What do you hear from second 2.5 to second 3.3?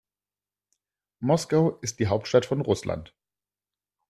Russland.